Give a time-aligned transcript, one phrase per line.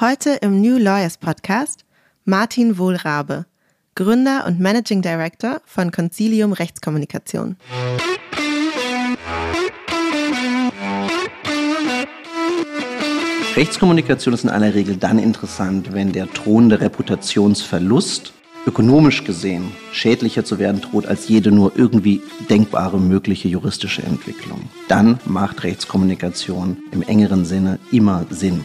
[0.00, 1.84] Heute im New Lawyers Podcast
[2.24, 3.46] Martin Wohlrabe,
[3.94, 7.56] Gründer und Managing Director von Concilium Rechtskommunikation.
[13.54, 18.32] Rechtskommunikation ist in aller Regel dann interessant, wenn der drohende Reputationsverlust
[18.66, 22.20] ökonomisch gesehen schädlicher zu werden droht als jede nur irgendwie
[22.50, 24.62] denkbare mögliche juristische Entwicklung.
[24.88, 28.64] Dann macht Rechtskommunikation im engeren Sinne immer Sinn.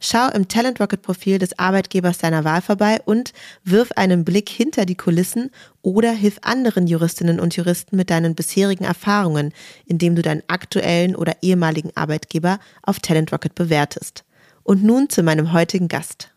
[0.00, 3.32] Schau im Talent Rocket Profil des Arbeitgebers deiner Wahl vorbei und
[3.64, 5.50] wirf einen Blick hinter die Kulissen
[5.82, 9.52] oder hilf anderen Juristinnen und Juristen mit deinen bisherigen Erfahrungen,
[9.86, 14.24] indem du deinen aktuellen oder ehemaligen Arbeitgeber auf Talent Rocket bewertest.
[14.62, 16.30] Und nun zu meinem heutigen Gast.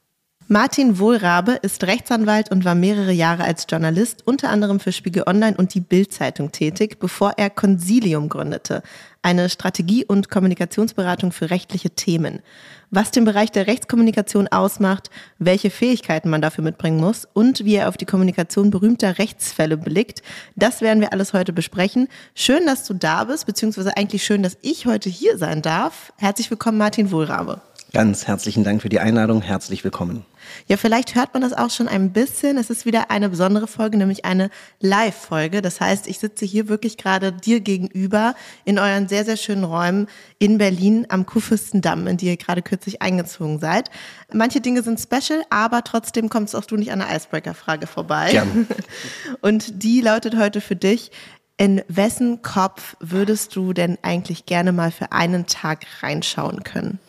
[0.54, 5.56] Martin Wohlrabe ist Rechtsanwalt und war mehrere Jahre als Journalist unter anderem für Spiegel Online
[5.56, 8.84] und die Bild-Zeitung tätig, bevor er Consilium gründete,
[9.22, 12.42] eine Strategie- und Kommunikationsberatung für rechtliche Themen.
[12.90, 17.88] Was den Bereich der Rechtskommunikation ausmacht, welche Fähigkeiten man dafür mitbringen muss und wie er
[17.88, 20.22] auf die Kommunikation berühmter Rechtsfälle blickt,
[20.58, 22.10] das werden wir alles heute besprechen.
[22.36, 26.12] Schön, dass du da bist, beziehungsweise eigentlich schön, dass ich heute hier sein darf.
[26.18, 27.62] Herzlich willkommen, Martin Wohlrabe.
[27.94, 29.42] Ganz herzlichen Dank für die Einladung.
[29.42, 30.25] Herzlich willkommen.
[30.67, 32.58] Ja, vielleicht hört man das auch schon ein bisschen.
[32.58, 35.61] Es ist wieder eine besondere Folge, nämlich eine Live-Folge.
[35.61, 38.33] Das heißt, ich sitze hier wirklich gerade dir gegenüber
[38.64, 40.08] in euren sehr, sehr schönen Räumen
[40.39, 43.92] in Berlin am Kurfürstendamm, in die ihr gerade kürzlich eingezogen seid.
[44.32, 48.32] Manche Dinge sind special, aber trotzdem kommst auch du nicht an der Icebreaker-Frage vorbei.
[48.32, 48.67] Gern.
[49.42, 51.11] Und die lautet heute für dich,
[51.58, 56.99] in wessen Kopf würdest du denn eigentlich gerne mal für einen Tag reinschauen können?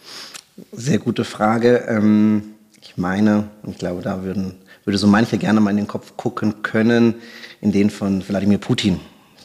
[0.72, 1.84] Sehr gute Frage.
[1.88, 6.16] Ähm, ich meine, ich glaube, da würden, würde so manche gerne mal in den Kopf
[6.16, 7.14] gucken können,
[7.60, 9.00] in den von Wladimir Putin.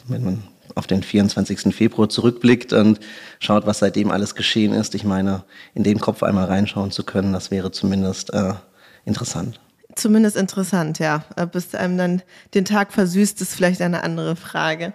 [0.06, 0.42] Wenn man
[0.74, 1.74] auf den 24.
[1.74, 3.00] Februar zurückblickt und
[3.40, 4.94] schaut, was seitdem alles geschehen ist.
[4.94, 8.54] Ich meine, in den Kopf einmal reinschauen zu können, das wäre zumindest äh,
[9.04, 9.60] interessant.
[9.96, 11.24] Zumindest interessant, ja.
[11.50, 12.22] Bis einem dann
[12.54, 14.92] den Tag versüßt, ist vielleicht eine andere Frage.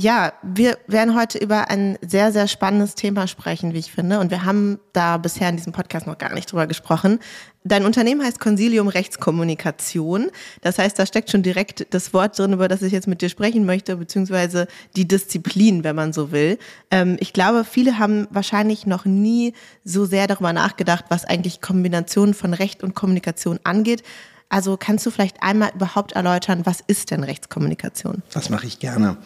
[0.00, 4.20] Ja, wir werden heute über ein sehr, sehr spannendes Thema sprechen, wie ich finde.
[4.20, 7.18] Und wir haben da bisher in diesem Podcast noch gar nicht drüber gesprochen.
[7.64, 10.30] Dein Unternehmen heißt Consilium Rechtskommunikation.
[10.60, 13.28] Das heißt, da steckt schon direkt das Wort drin, über das ich jetzt mit dir
[13.28, 16.58] sprechen möchte, beziehungsweise die Disziplin, wenn man so will.
[16.92, 22.34] Ähm, ich glaube, viele haben wahrscheinlich noch nie so sehr darüber nachgedacht, was eigentlich Kombination
[22.34, 24.04] von Recht und Kommunikation angeht.
[24.50, 28.22] Also kannst du vielleicht einmal überhaupt erläutern, was ist denn Rechtskommunikation?
[28.32, 29.18] Das mache ich gerne.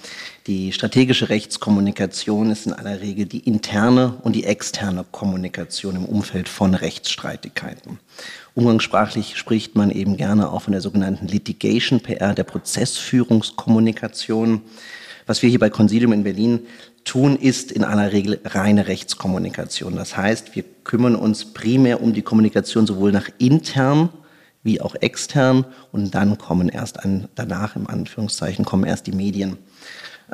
[0.48, 6.48] Die strategische Rechtskommunikation ist in aller Regel die interne und die externe Kommunikation im Umfeld
[6.48, 8.00] von Rechtsstreitigkeiten.
[8.54, 14.62] Umgangssprachlich spricht man eben gerne auch von der sogenannten Litigation PR, der Prozessführungskommunikation.
[15.26, 16.66] Was wir hier bei Consilium in Berlin
[17.04, 19.94] tun, ist in aller Regel reine Rechtskommunikation.
[19.94, 24.08] Das heißt, wir kümmern uns primär um die Kommunikation sowohl nach intern
[24.62, 29.58] wie auch extern und dann kommen erst an, danach im Anführungszeichen kommen erst die Medien.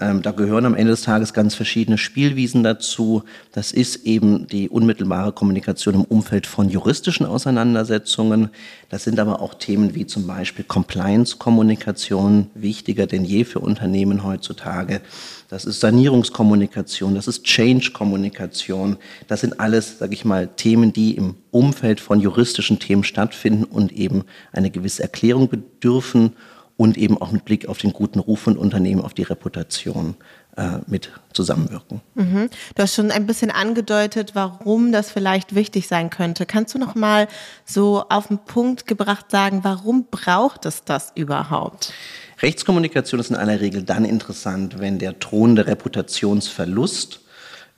[0.00, 3.25] Ähm, da gehören am Ende des Tages ganz verschiedene Spielwiesen dazu.
[3.53, 8.50] Das ist eben die unmittelbare Kommunikation im Umfeld von juristischen Auseinandersetzungen.
[8.91, 15.00] Das sind aber auch Themen wie zum Beispiel Compliance-Kommunikation, wichtiger denn je für Unternehmen heutzutage.
[15.48, 18.98] Das ist Sanierungskommunikation, das ist Change-Kommunikation.
[19.26, 23.91] Das sind alles, sage ich mal, Themen, die im Umfeld von juristischen Themen stattfinden und
[23.91, 26.34] eben eine gewisse Erklärung bedürfen
[26.78, 30.15] und eben auch mit Blick auf den guten Ruf von Unternehmen, auf die Reputation
[30.57, 32.01] äh, mit zusammenwirken.
[32.15, 32.48] Mhm.
[32.77, 36.47] Du hast schon ein bisschen angedeutet, warum das vielleicht wichtig sein könnte.
[36.47, 37.27] Kannst du noch mal
[37.65, 41.92] so auf den Punkt gebracht sagen, warum braucht es das überhaupt?
[42.41, 47.22] Rechtskommunikation ist in aller Regel dann interessant, wenn der drohende Reputationsverlust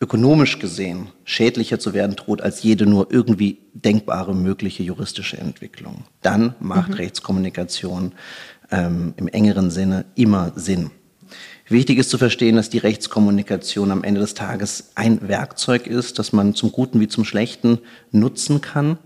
[0.03, 6.05] ökonomisch gesehen schädlicher zu werden droht als jede nur irgendwie denkbare mögliche juristische Entwicklung.
[6.23, 6.95] Dann macht mhm.
[6.95, 8.13] Rechtskommunikation
[8.71, 10.91] ähm, im engeren Sinne immer Sinn.
[11.69, 16.33] Wichtig ist zu verstehen, dass die Rechtskommunikation am Ende des Tages ein Werkzeug ist, das
[16.33, 17.79] man zum Guten wie zum Schlechten
[18.11, 18.99] nutzen kann.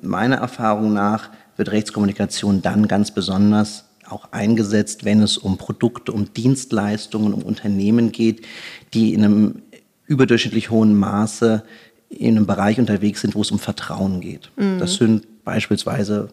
[0.00, 6.32] Meiner Erfahrung nach wird Rechtskommunikation dann ganz besonders auch eingesetzt, wenn es um Produkte, um
[6.32, 8.46] Dienstleistungen, um Unternehmen geht,
[8.94, 9.62] die in einem
[10.06, 11.64] überdurchschnittlich hohen Maße
[12.08, 14.50] in einem Bereich unterwegs sind, wo es um Vertrauen geht.
[14.56, 14.78] Mhm.
[14.78, 16.28] Das sind beispielsweise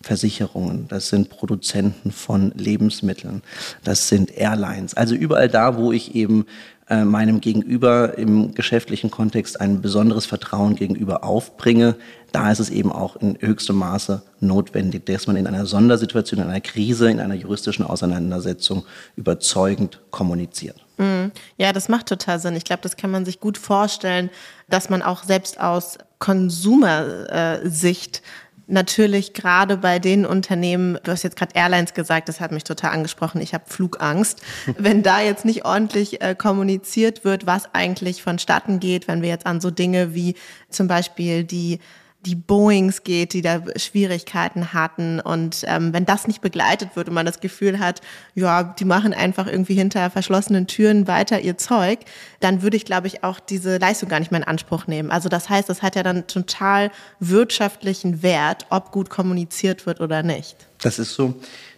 [0.00, 3.42] Versicherungen, das sind Produzenten von Lebensmitteln,
[3.82, 4.94] das sind Airlines.
[4.94, 6.46] Also überall da, wo ich eben
[6.88, 11.96] äh, meinem Gegenüber im geschäftlichen Kontext ein besonderes Vertrauen gegenüber aufbringe,
[12.32, 16.48] da ist es eben auch in höchstem Maße notwendig, dass man in einer Sondersituation, in
[16.48, 18.84] einer Krise, in einer juristischen Auseinandersetzung
[19.16, 20.76] überzeugend kommuniziert.
[20.98, 21.32] Mhm.
[21.56, 22.56] Ja, das macht total Sinn.
[22.56, 24.30] Ich glaube, das kann man sich gut vorstellen,
[24.68, 28.22] dass man auch selbst aus Konsumersicht
[28.68, 32.92] natürlich gerade bei den Unternehmen, du hast jetzt gerade Airlines gesagt, das hat mich total
[32.92, 34.42] angesprochen, ich habe Flugangst.
[34.78, 39.46] wenn da jetzt nicht ordentlich äh, kommuniziert wird, was eigentlich vonstatten geht, wenn wir jetzt
[39.46, 40.34] an so Dinge wie
[40.70, 41.80] zum Beispiel die
[42.28, 45.18] die Boeings geht, die da Schwierigkeiten hatten.
[45.18, 48.02] Und ähm, wenn das nicht begleitet wird und man das Gefühl hat,
[48.34, 52.00] ja, die machen einfach irgendwie hinter verschlossenen Türen weiter ihr Zeug,
[52.40, 55.10] dann würde ich, glaube ich, auch diese Leistung gar nicht mehr in Anspruch nehmen.
[55.10, 60.22] Also das heißt, das hat ja dann total wirtschaftlichen Wert, ob gut kommuniziert wird oder
[60.22, 60.67] nicht.
[60.80, 61.34] Das ist so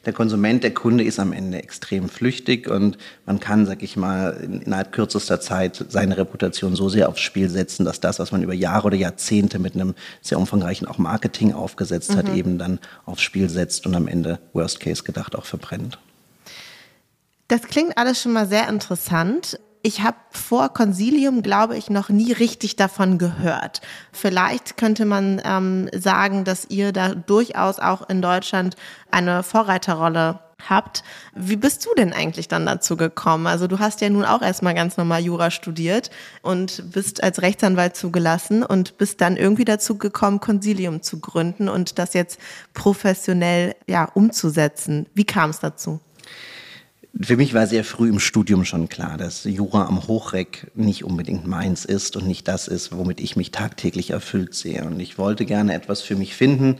[0.06, 4.32] der Konsument, der Kunde ist am Ende extrem flüchtig und man kann, sag ich mal,
[4.64, 8.54] innerhalb kürzester Zeit seine Reputation so sehr aufs Spiel setzen, dass das, was man über
[8.54, 12.16] Jahre oder Jahrzehnte mit einem sehr umfangreichen auch Marketing aufgesetzt mhm.
[12.16, 15.98] hat, eben dann aufs Spiel setzt und am Ende, worst case gedacht, auch verbrennt.
[17.48, 22.32] Das klingt alles schon mal sehr interessant ich habe vor Consilium, glaube ich, noch nie
[22.32, 23.80] richtig davon gehört.
[24.12, 28.76] Vielleicht könnte man ähm, sagen, dass ihr da durchaus auch in Deutschland
[29.10, 31.02] eine Vorreiterrolle habt.
[31.34, 33.46] Wie bist du denn eigentlich dann dazu gekommen?
[33.46, 36.10] Also du hast ja nun auch erstmal ganz normal Jura studiert
[36.42, 41.98] und bist als Rechtsanwalt zugelassen und bist dann irgendwie dazu gekommen, Consilium zu gründen und
[41.98, 42.38] das jetzt
[42.74, 45.06] professionell ja umzusetzen.
[45.14, 46.00] Wie kam es dazu?
[47.22, 51.46] Für mich war sehr früh im Studium schon klar, dass Jura am Hochreck nicht unbedingt
[51.46, 54.82] meins ist und nicht das ist, womit ich mich tagtäglich erfüllt sehe.
[54.84, 56.78] Und ich wollte gerne etwas für mich finden,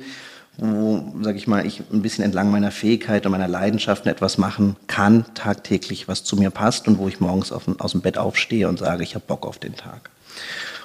[0.57, 4.77] wo, sage ich mal, ich ein bisschen entlang meiner Fähigkeit und meiner Leidenschaften etwas machen
[4.87, 8.67] kann, tagtäglich, was zu mir passt und wo ich morgens auf, aus dem Bett aufstehe
[8.67, 10.09] und sage, ich habe Bock auf den Tag.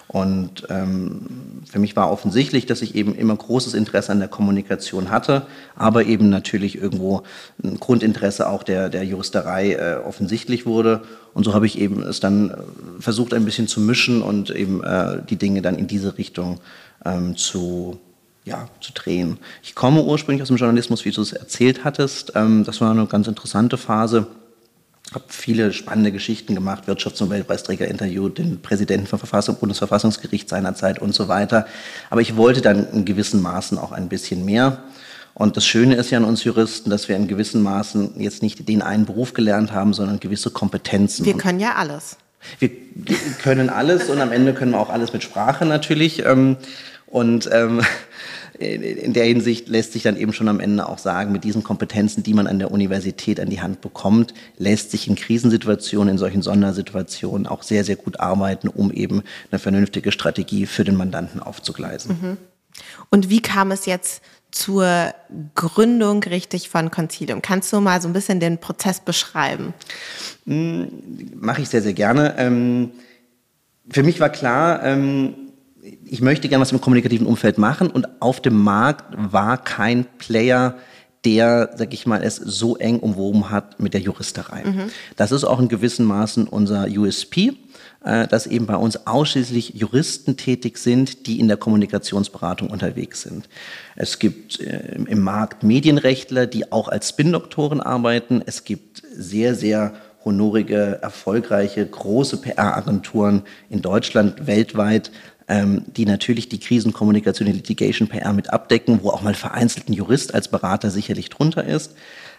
[0.07, 5.09] Und ähm, für mich war offensichtlich, dass ich eben immer großes Interesse an der Kommunikation
[5.09, 7.23] hatte, aber eben natürlich irgendwo
[7.63, 11.01] ein Grundinteresse auch der, der Juristerei äh, offensichtlich wurde.
[11.33, 12.55] Und so habe ich eben es dann äh,
[12.99, 16.59] versucht, ein bisschen zu mischen und eben äh, die Dinge dann in diese Richtung
[17.03, 17.97] ähm, zu,
[18.45, 19.37] ja, zu drehen.
[19.63, 22.33] Ich komme ursprünglich aus dem Journalismus, wie du es erzählt hattest.
[22.35, 24.27] Ähm, das war eine ganz interessante Phase
[25.15, 30.99] habe viele spannende Geschichten gemacht, Wirtschafts- und Weltpreisträger interviewt, den Präsidenten vom Verfassung, Bundesverfassungsgericht seinerzeit
[30.99, 31.65] und so weiter.
[32.09, 34.83] Aber ich wollte dann in gewissen Maßen auch ein bisschen mehr.
[35.33, 38.69] Und das Schöne ist ja an uns Juristen, dass wir in gewissen Maßen jetzt nicht
[38.69, 41.25] den einen Beruf gelernt haben, sondern gewisse Kompetenzen.
[41.25, 42.17] Wir können ja alles.
[42.59, 42.69] Wir
[43.41, 46.25] können alles und am Ende können wir auch alles mit Sprache natürlich.
[46.25, 46.57] Ähm,
[47.15, 47.81] und ähm,
[48.59, 52.23] in der Hinsicht lässt sich dann eben schon am Ende auch sagen, mit diesen Kompetenzen,
[52.23, 56.41] die man an der Universität an die Hand bekommt, lässt sich in Krisensituationen, in solchen
[56.41, 62.17] Sondersituationen auch sehr, sehr gut arbeiten, um eben eine vernünftige Strategie für den Mandanten aufzugleisen.
[62.21, 62.37] Mhm.
[63.09, 64.21] Und wie kam es jetzt
[64.51, 65.13] zur
[65.55, 67.41] Gründung richtig von Concilium?
[67.41, 69.73] Kannst du mal so ein bisschen den Prozess beschreiben?
[70.45, 70.89] Hm,
[71.35, 72.35] Mache ich sehr, sehr gerne.
[72.37, 72.91] Ähm,
[73.89, 75.44] für mich war klar, ähm,
[76.05, 80.75] ich möchte gerne was im kommunikativen Umfeld machen und auf dem Markt war kein Player,
[81.25, 84.63] der, sag ich mal, es so eng umwoben hat mit der Juristerei.
[84.63, 84.91] Mhm.
[85.15, 87.53] Das ist auch in gewissen Maßen unser USP,
[88.03, 93.49] äh, dass eben bei uns ausschließlich Juristen tätig sind, die in der Kommunikationsberatung unterwegs sind.
[93.95, 98.43] Es gibt äh, im Markt Medienrechtler, die auch als Spin-Doktoren arbeiten.
[98.45, 99.93] Es gibt sehr, sehr
[100.23, 105.11] honorige, erfolgreiche, große PR-Agenturen in Deutschland, weltweit,
[105.47, 109.93] ähm, die natürlich die Krisenkommunikation, die Litigation PR mit abdecken, wo auch mal vereinzelt ein
[109.93, 111.95] Jurist als Berater sicherlich drunter ist.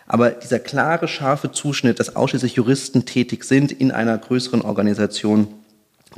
[0.06, 5.48] Aber dieser klare, scharfe Zuschnitt, dass ausschließlich Juristen tätig sind in einer größeren Organisation,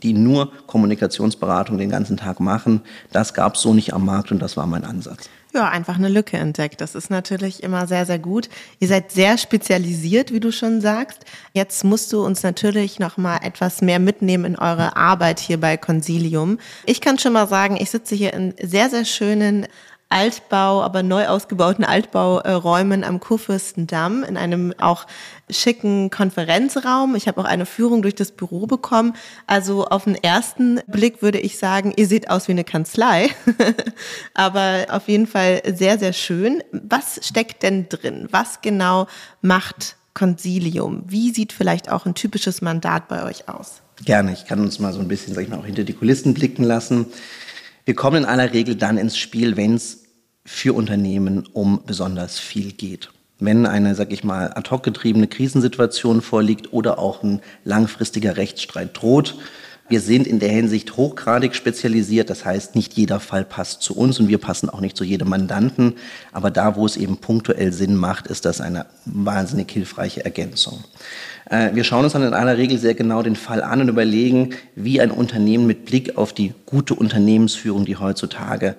[0.02, 4.40] die nur Kommunikationsberatung den ganzen Tag machen, das gab es so nicht am Markt und
[4.40, 5.28] das war mein Ansatz.
[5.54, 6.82] Ja, einfach eine Lücke entdeckt.
[6.82, 8.50] Das ist natürlich immer sehr, sehr gut.
[8.80, 11.24] Ihr seid sehr spezialisiert, wie du schon sagst.
[11.54, 15.78] Jetzt musst du uns natürlich noch mal etwas mehr mitnehmen in eure Arbeit hier bei
[15.78, 16.58] Consilium.
[16.84, 19.66] Ich kann schon mal sagen, ich sitze hier in sehr, sehr schönen
[20.10, 25.06] Altbau, aber neu ausgebauten Altbauräumen am Kurfürstendamm in einem auch
[25.50, 27.14] schicken Konferenzraum.
[27.14, 29.14] Ich habe auch eine Führung durch das Büro bekommen.
[29.46, 33.28] Also auf den ersten Blick würde ich sagen, ihr seht aus wie eine Kanzlei.
[34.34, 36.62] aber auf jeden Fall sehr, sehr schön.
[36.72, 38.28] Was steckt denn drin?
[38.30, 39.08] Was genau
[39.42, 41.02] macht Consilium?
[41.06, 43.82] Wie sieht vielleicht auch ein typisches Mandat bei euch aus?
[44.04, 44.32] Gerne.
[44.32, 46.62] Ich kann uns mal so ein bisschen, sag ich mal, auch hinter die Kulissen blicken
[46.62, 47.06] lassen.
[47.88, 50.02] Wir kommen in aller Regel dann ins Spiel, wenn es
[50.44, 53.08] für Unternehmen um besonders viel geht.
[53.38, 58.90] Wenn eine, sag ich mal, ad hoc getriebene Krisensituation vorliegt oder auch ein langfristiger Rechtsstreit
[58.92, 59.36] droht,
[59.88, 62.30] wir sind in der Hinsicht hochgradig spezialisiert.
[62.30, 65.28] Das heißt, nicht jeder Fall passt zu uns und wir passen auch nicht zu jedem
[65.28, 65.94] Mandanten.
[66.32, 70.84] Aber da, wo es eben punktuell Sinn macht, ist das eine wahnsinnig hilfreiche Ergänzung.
[71.50, 74.50] Äh, wir schauen uns dann in aller Regel sehr genau den Fall an und überlegen,
[74.74, 78.76] wie ein Unternehmen mit Blick auf die gute Unternehmensführung, die heutzutage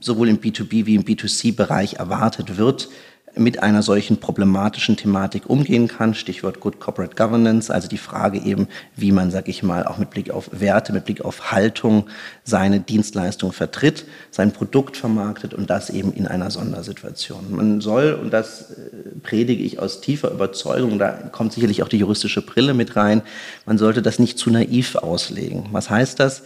[0.00, 2.88] sowohl im B2B wie im B2C-Bereich erwartet wird,
[3.36, 6.14] mit einer solchen problematischen Thematik umgehen kann.
[6.14, 10.10] Stichwort Good Corporate Governance, also die Frage eben, wie man, sag ich mal, auch mit
[10.10, 12.08] Blick auf Werte, mit Blick auf Haltung
[12.44, 17.54] seine Dienstleistung vertritt, sein Produkt vermarktet und das eben in einer Sondersituation.
[17.54, 18.74] Man soll, und das äh,
[19.22, 23.22] predige ich aus tiefer Überzeugung, da kommt sicherlich auch die juristische Brille mit rein,
[23.66, 25.66] man sollte das nicht zu naiv auslegen.
[25.72, 26.42] Was heißt das?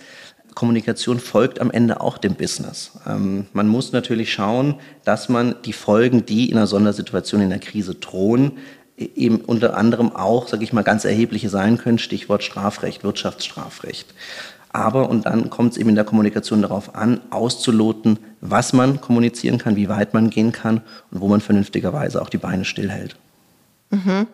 [0.54, 2.92] Kommunikation folgt am Ende auch dem Business.
[3.06, 7.58] Ähm, man muss natürlich schauen, dass man die Folgen, die in einer Sondersituation in der
[7.58, 8.52] Krise drohen,
[8.96, 14.14] e-, eben unter anderem auch, sage ich mal, ganz erhebliche sein können, Stichwort Strafrecht, Wirtschaftsstrafrecht.
[14.70, 19.58] Aber, und dann kommt es eben in der Kommunikation darauf an, auszuloten, was man kommunizieren
[19.58, 20.82] kann, wie weit man gehen kann
[21.12, 23.14] und wo man vernünftigerweise auch die Beine stillhält.
[23.90, 24.26] Mhm.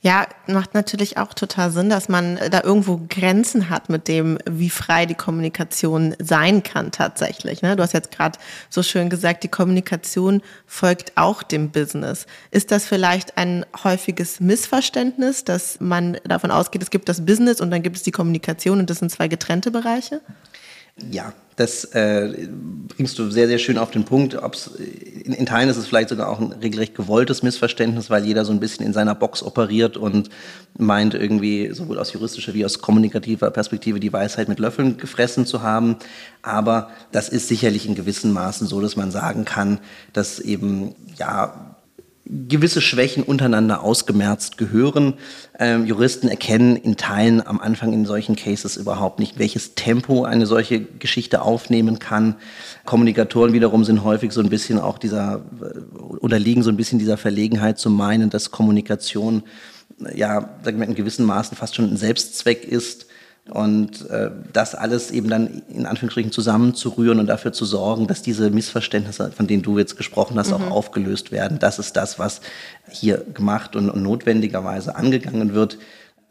[0.00, 4.70] Ja, macht natürlich auch total Sinn, dass man da irgendwo Grenzen hat mit dem, wie
[4.70, 7.62] frei die Kommunikation sein kann tatsächlich.
[7.62, 7.74] Ne?
[7.74, 8.38] Du hast jetzt gerade
[8.70, 12.26] so schön gesagt, die Kommunikation folgt auch dem Business.
[12.52, 17.72] Ist das vielleicht ein häufiges Missverständnis, dass man davon ausgeht, es gibt das Business und
[17.72, 20.20] dann gibt es die Kommunikation und das sind zwei getrennte Bereiche?
[21.10, 22.48] Ja, das äh,
[22.86, 24.40] bringst du sehr, sehr schön auf den Punkt.
[24.40, 28.44] Ob's, in, in Teilen ist es vielleicht sogar auch ein regelrecht gewolltes Missverständnis, weil jeder
[28.44, 30.30] so ein bisschen in seiner Box operiert und
[30.78, 35.60] meint irgendwie sowohl aus juristischer wie aus kommunikativer Perspektive die Weisheit mit Löffeln gefressen zu
[35.62, 35.96] haben.
[36.42, 39.80] Aber das ist sicherlich in gewissen Maßen so, dass man sagen kann,
[40.12, 41.67] dass eben ja
[42.28, 45.14] gewisse Schwächen untereinander ausgemerzt gehören.
[45.58, 50.46] Ähm, Juristen erkennen in Teilen am Anfang in solchen Cases überhaupt nicht, welches Tempo eine
[50.46, 52.36] solche Geschichte aufnehmen kann.
[52.84, 57.16] Kommunikatoren wiederum sind häufig so ein bisschen auch dieser, äh, unterliegen so ein bisschen dieser
[57.16, 59.42] Verlegenheit zu meinen, dass Kommunikation
[60.14, 63.07] ja, sagen wir, in gewissen Maßen fast schon ein Selbstzweck ist
[63.50, 68.50] und äh, das alles eben dann in Anführungsstrichen zusammenzurühren und dafür zu sorgen, dass diese
[68.50, 70.54] Missverständnisse, von denen du jetzt gesprochen hast, mhm.
[70.54, 71.58] auch aufgelöst werden.
[71.58, 72.40] Das ist das, was
[72.90, 75.78] hier gemacht und, und notwendigerweise angegangen wird.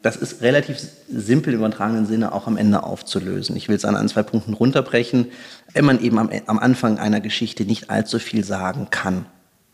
[0.02, 0.78] Das ist relativ
[1.10, 3.56] simpel im übertragenen Sinne auch am Ende aufzulösen.
[3.56, 5.28] Ich will es an ein, zwei Punkten runterbrechen.
[5.74, 9.26] Wenn man eben am, am Anfang einer Geschichte nicht allzu viel sagen kann,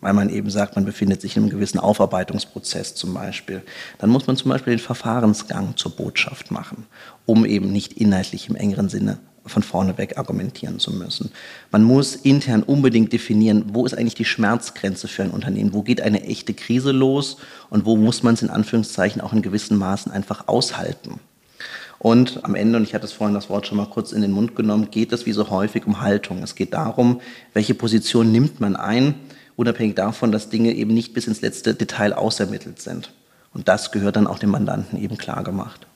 [0.04, 3.62] weil man eben sagt, man befindet sich in einem gewissen Aufarbeitungsprozess zum Beispiel.
[4.00, 6.86] Dann muss man zum Beispiel den Verfahrensgang zur Botschaft machen,
[7.26, 11.32] um eben nicht inhaltlich im engeren Sinne von vorne weg argumentieren zu müssen.
[11.72, 16.02] Man muss intern unbedingt definieren, wo ist eigentlich die Schmerzgrenze für ein Unternehmen, wo geht
[16.02, 17.38] eine echte Krise los
[17.70, 21.20] und wo muss man es in Anführungszeichen auch in gewissen Maßen einfach aushalten.
[22.00, 24.32] Und am Ende, und ich hatte es vorhin das Wort schon mal kurz in den
[24.32, 26.44] Mund genommen, geht es wie so häufig um Haltung.
[26.44, 27.22] Es geht darum,
[27.54, 29.16] welche Position nimmt man ein,
[29.56, 33.14] unabhängig davon, dass Dinge eben nicht bis ins letzte Detail ausermittelt sind.
[33.54, 35.88] Und das gehört dann auch dem Mandanten eben klar gemacht.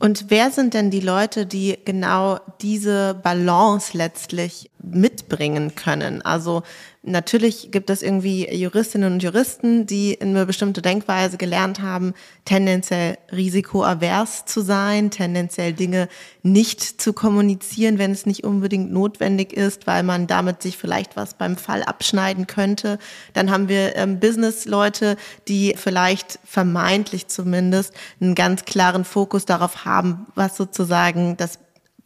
[0.00, 6.22] Und wer sind denn die Leute, die genau diese Balance letztlich mitbringen können?
[6.22, 6.62] Also
[7.10, 14.44] Natürlich gibt es irgendwie Juristinnen und Juristen, die eine bestimmte Denkweise gelernt haben, tendenziell risikoavers
[14.44, 16.08] zu sein, tendenziell Dinge
[16.42, 21.34] nicht zu kommunizieren, wenn es nicht unbedingt notwendig ist, weil man damit sich vielleicht was
[21.34, 22.98] beim Fall abschneiden könnte.
[23.32, 25.16] Dann haben wir ähm, Business-Leute,
[25.48, 31.58] die vielleicht vermeintlich zumindest einen ganz klaren Fokus darauf haben, was sozusagen das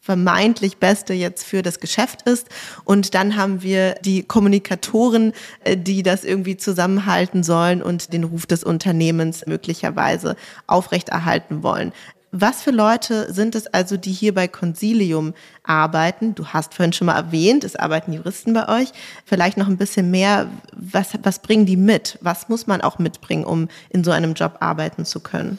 [0.03, 2.49] vermeintlich Beste jetzt für das Geschäft ist.
[2.85, 5.33] Und dann haben wir die Kommunikatoren,
[5.63, 11.93] äh, die das irgendwie zusammenhalten sollen und den Ruf des Unternehmens möglicherweise aufrechterhalten wollen.
[12.35, 16.35] Was für Leute sind es also, die hier bei Consilium arbeiten?
[16.35, 18.89] Du hast vorhin schon mal erwähnt, es arbeiten Juristen bei euch.
[19.27, 20.49] Vielleicht noch ein bisschen mehr.
[20.75, 22.19] Was, was bringen die mit?
[22.23, 25.59] Was muss man auch mitbringen, um in so einem Job arbeiten zu können?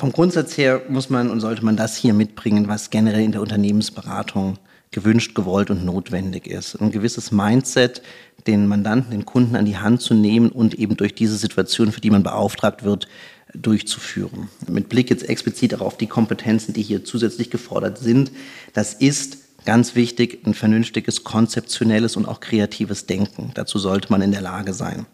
[0.00, 3.42] Vom Grundsatz her muss man und sollte man das hier mitbringen, was generell in der
[3.42, 4.56] Unternehmensberatung
[4.92, 6.80] gewünscht, gewollt und notwendig ist.
[6.80, 8.00] Ein gewisses Mindset,
[8.46, 12.00] den Mandanten, den Kunden an die Hand zu nehmen und eben durch diese Situation, für
[12.00, 13.08] die man beauftragt wird,
[13.52, 14.48] durchzuführen.
[14.66, 18.32] Mit Blick jetzt explizit auch auf die Kompetenzen, die hier zusätzlich gefordert sind.
[18.72, 23.50] Das ist ganz wichtig, ein vernünftiges, konzeptionelles und auch kreatives Denken.
[23.52, 25.04] Dazu sollte man in der Lage sein.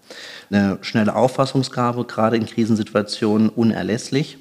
[0.48, 4.38] Eine schnelle Auffassungsgabe, gerade in Krisensituationen, unerlässlich.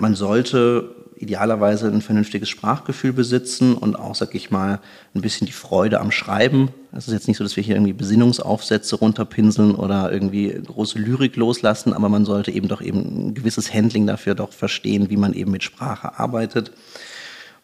[0.00, 4.78] Man sollte idealerweise ein vernünftiges Sprachgefühl besitzen und auch, sag ich mal,
[5.14, 6.68] ein bisschen die Freude am Schreiben.
[6.92, 11.34] Es ist jetzt nicht so, dass wir hier irgendwie Besinnungsaufsätze runterpinseln oder irgendwie große Lyrik
[11.34, 15.32] loslassen, aber man sollte eben doch eben ein gewisses Handling dafür doch verstehen, wie man
[15.32, 16.70] eben mit Sprache arbeitet.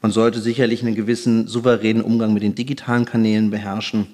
[0.02, 4.08] Man sollte sicherlich einen gewissen souveränen Umgang mit den digitalen Kanälen beherrschen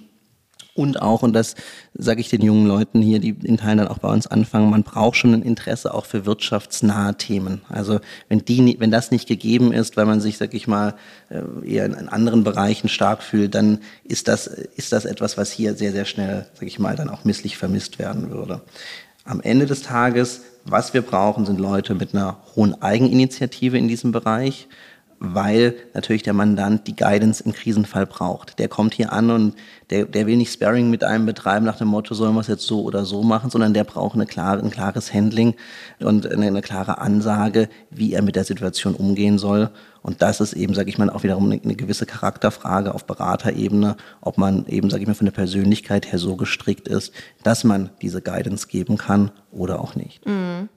[0.75, 1.55] und auch, und das
[1.95, 4.83] sage ich den jungen Leuten hier, die in Teilen dann auch bei uns anfangen, man
[4.83, 7.63] braucht schon ein Interesse auch für wirtschaftsnahe Themen.
[7.69, 10.95] Also wenn, die, wenn das nicht gegeben ist, weil man sich, sag ich mal,
[11.29, 15.75] äh, eher in anderen Bereichen stark fühlt, dann ist das, ist das etwas, was hier
[15.75, 18.61] sehr, sehr schnell, sag ich mal, dann auch misslich vermisst werden würde.
[19.25, 24.13] Am Ende des Tages, was wir brauchen, sind Leute mit einer hohen Eigeninitiative in diesem
[24.13, 24.67] Bereich
[25.21, 28.59] weil natürlich der Mandant die Guidance im Krisenfall braucht.
[28.59, 29.55] Der kommt hier an und
[29.91, 32.67] der, der will nicht Sparring mit einem betreiben nach dem Motto, sollen wir es jetzt
[32.67, 35.55] so oder so machen, sondern der braucht eine klare, ein klares Handling
[36.01, 39.69] und eine, eine klare Ansage, wie er mit der Situation umgehen soll.
[40.01, 43.99] Und das ist eben, sage ich mal, auch wiederum eine, eine gewisse Charakterfrage auf Beraterebene,
[44.23, 47.13] ob man eben, sage ich mal, von der Persönlichkeit her so gestrickt ist,
[47.43, 50.27] dass man diese Guidance geben kann oder auch nicht.
[50.27, 50.71] Mhm.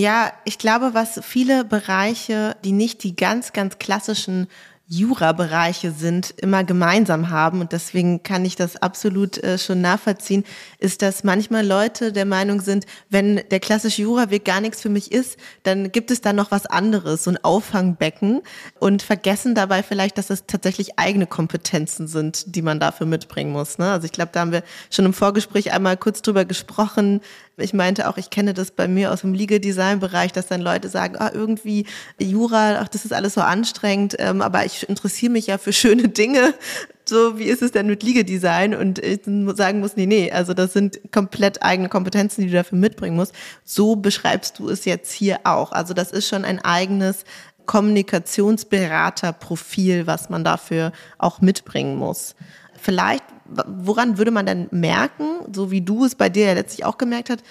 [0.00, 4.46] Ja, ich glaube, was viele Bereiche, die nicht die ganz, ganz klassischen
[4.86, 7.60] Jura-Bereiche sind, immer gemeinsam haben.
[7.60, 10.44] Und deswegen kann ich das absolut äh, schon nachvollziehen,
[10.78, 15.10] ist, dass manchmal Leute der Meinung sind, wenn der klassische Jura-Weg gar nichts für mich
[15.10, 18.42] ist, dann gibt es da noch was anderes, so ein Auffangbecken
[18.78, 23.78] und vergessen dabei vielleicht, dass es tatsächlich eigene Kompetenzen sind, die man dafür mitbringen muss.
[23.78, 23.90] Ne?
[23.90, 27.20] Also ich glaube, da haben wir schon im Vorgespräch einmal kurz drüber gesprochen,
[27.58, 31.16] ich meinte auch, ich kenne das bei mir aus dem Legal-Design-Bereich, dass dann Leute sagen,
[31.18, 31.86] ah, irgendwie
[32.18, 36.08] Jura, ach, das ist alles so anstrengend, ähm, aber ich interessiere mich ja für schöne
[36.08, 36.54] Dinge.
[37.04, 38.74] So, wie ist es denn mit Legal-Design?
[38.74, 39.20] Und ich
[39.56, 43.32] sagen muss, nee, nee, also das sind komplett eigene Kompetenzen, die du dafür mitbringen musst.
[43.64, 45.72] So beschreibst du es jetzt hier auch.
[45.72, 47.24] Also das ist schon ein eigenes
[47.64, 52.34] Kommunikationsberaterprofil, was man dafür auch mitbringen muss.
[52.80, 56.98] Vielleicht woran würde man dann merken, so wie du es bei dir ja letztlich auch
[56.98, 57.42] gemerkt hast,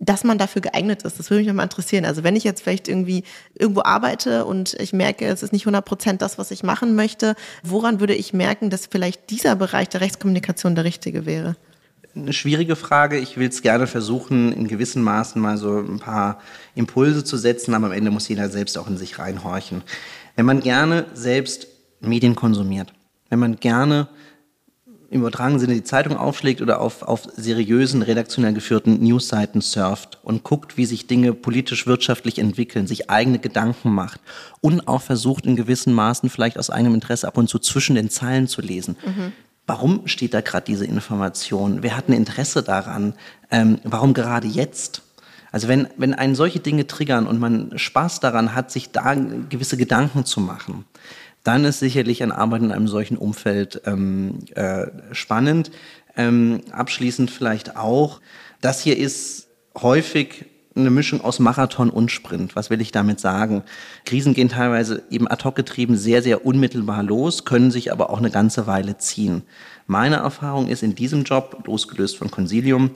[0.00, 1.18] dass man dafür geeignet ist.
[1.18, 2.04] Das würde mich nochmal interessieren.
[2.04, 5.84] Also wenn ich jetzt vielleicht irgendwie irgendwo arbeite und ich merke, es ist nicht 100
[5.84, 7.34] Prozent das, was ich machen möchte,
[7.64, 11.56] woran würde ich merken, dass vielleicht dieser Bereich der Rechtskommunikation der richtige wäre?
[12.14, 13.18] Eine schwierige Frage.
[13.18, 16.40] Ich will es gerne versuchen, in gewissen Maßen mal so ein paar
[16.74, 19.82] Impulse zu setzen, aber am Ende muss jeder selbst auch in sich reinhorchen.
[20.36, 21.66] Wenn man gerne selbst
[22.00, 22.92] Medien konsumiert,
[23.28, 24.08] wenn man gerne
[25.10, 30.44] im übertragenen Sinne die Zeitung aufschlägt oder auf, auf seriösen, redaktionell geführten Newsseiten surft und
[30.44, 34.20] guckt, wie sich Dinge politisch, wirtschaftlich entwickeln, sich eigene Gedanken macht
[34.60, 38.10] und auch versucht, in gewissen Maßen vielleicht aus eigenem Interesse ab und zu zwischen den
[38.10, 38.96] Zeilen zu lesen.
[39.04, 39.32] Mhm.
[39.66, 41.82] Warum steht da gerade diese Information?
[41.82, 43.14] Wer hat ein Interesse daran?
[43.50, 45.02] Ähm, warum gerade jetzt?
[45.50, 49.76] Also wenn, wenn einen solche Dinge triggern und man Spaß daran hat, sich da gewisse
[49.76, 50.84] Gedanken zu machen,
[51.48, 55.70] dann ist sicherlich ein Arbeiten in einem solchen Umfeld ähm, äh, spannend.
[56.14, 58.20] Ähm, abschließend vielleicht auch,
[58.60, 60.44] das hier ist häufig
[60.76, 62.54] eine Mischung aus Marathon und Sprint.
[62.54, 63.62] Was will ich damit sagen?
[64.04, 68.18] Krisen gehen teilweise eben ad hoc getrieben sehr, sehr unmittelbar los, können sich aber auch
[68.18, 69.42] eine ganze Weile ziehen.
[69.86, 72.90] Meine Erfahrung ist in diesem Job, losgelöst von Consilium,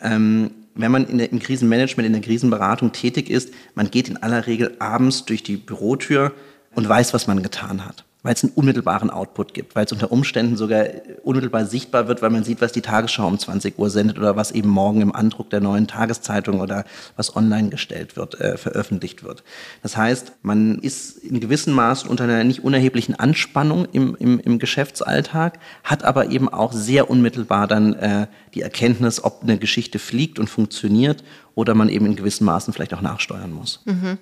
[0.00, 4.46] ähm, wenn man der, im Krisenmanagement, in der Krisenberatung tätig ist, man geht in aller
[4.46, 6.32] Regel abends durch die Bürotür,
[6.78, 8.04] und weiß, was man getan hat.
[8.22, 10.86] Weil es einen unmittelbaren Output gibt, weil es unter Umständen sogar
[11.24, 14.52] unmittelbar sichtbar wird, weil man sieht, was die Tagesschau um 20 Uhr sendet oder was
[14.52, 16.84] eben morgen im Andruck der neuen Tageszeitung oder
[17.16, 19.42] was online gestellt wird, äh, veröffentlicht wird.
[19.82, 24.60] Das heißt, man ist in gewissem Maß unter einer nicht unerheblichen Anspannung im, im, im
[24.60, 30.38] Geschäftsalltag, hat aber eben auch sehr unmittelbar dann äh, die Erkenntnis, ob eine Geschichte fliegt
[30.38, 31.24] und funktioniert
[31.56, 33.80] oder man eben in gewissen Maßen vielleicht auch nachsteuern muss.
[33.84, 34.18] Mhm.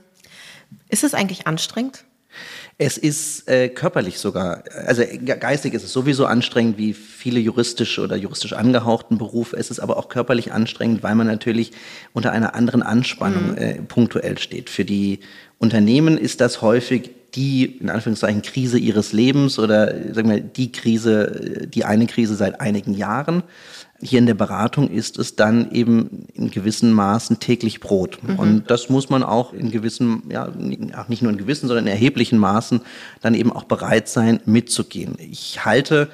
[0.88, 2.04] Ist es eigentlich anstrengend?
[2.78, 8.16] Es ist äh, körperlich sogar, also geistig ist es sowieso anstrengend wie viele juristisch oder
[8.16, 9.56] juristisch angehauchten Berufe.
[9.56, 11.72] Es ist aber auch körperlich anstrengend, weil man natürlich
[12.12, 13.58] unter einer anderen Anspannung mhm.
[13.58, 14.70] äh, punktuell steht.
[14.70, 15.20] Für die
[15.58, 21.68] Unternehmen ist das häufig die in Anführungszeichen Krise ihres Lebens oder sagen wir die Krise,
[21.72, 23.42] die eine Krise seit einigen Jahren.
[24.00, 28.18] Hier in der Beratung ist es dann eben in gewissen Maßen täglich Brot.
[28.22, 28.38] Mhm.
[28.38, 30.48] Und das muss man auch in gewissen, ja,
[31.08, 32.80] nicht nur in gewissen, sondern in erheblichen Maßen
[33.20, 35.16] dann eben auch bereit sein, mitzugehen.
[35.18, 36.08] Ich halte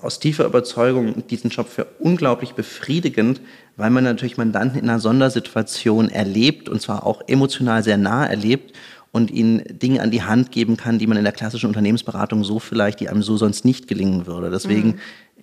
[0.00, 3.40] aus tiefer Überzeugung diesen Job für unglaublich befriedigend,
[3.76, 8.74] weil man natürlich Mandanten in einer Sondersituation erlebt und zwar auch emotional sehr nah erlebt
[9.12, 12.58] und ihnen Dinge an die Hand geben kann, die man in der klassischen Unternehmensberatung so
[12.58, 14.50] vielleicht, die einem so sonst nicht gelingen würde.
[14.50, 14.98] Deswegen mhm.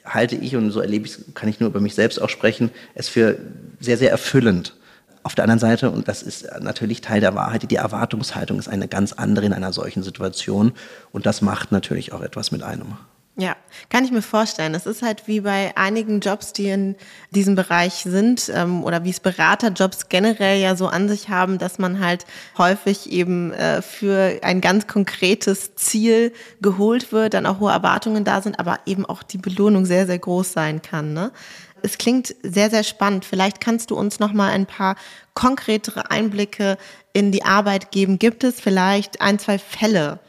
[0.05, 3.09] halte ich, und so erlebe ich kann ich nur über mich selbst auch sprechen, es
[3.09, 3.37] für
[3.79, 4.75] sehr, sehr erfüllend.
[5.23, 8.87] Auf der anderen Seite, und das ist natürlich Teil der Wahrheit, die Erwartungshaltung ist eine
[8.87, 10.73] ganz andere in einer solchen Situation.
[11.11, 12.93] Und das macht natürlich auch etwas mit einem.
[13.37, 13.57] Ja,
[13.89, 14.75] kann ich mir vorstellen.
[14.75, 16.95] Es ist halt wie bei einigen Jobs, die in
[17.31, 21.77] diesem Bereich sind ähm, oder wie es Beraterjobs generell ja so an sich haben, dass
[21.77, 22.25] man halt
[22.57, 28.41] häufig eben äh, für ein ganz konkretes Ziel geholt wird, dann auch hohe Erwartungen da
[28.41, 31.11] sind, aber eben auch die Belohnung sehr, sehr groß sein kann.
[31.11, 31.33] Ne?
[31.81, 33.25] Es klingt sehr, sehr spannend.
[33.25, 34.95] Vielleicht kannst du uns noch mal ein paar
[35.33, 36.77] konkretere Einblicke
[37.11, 38.17] in die Arbeit geben.
[38.17, 40.19] Gibt es vielleicht ein, zwei Fälle,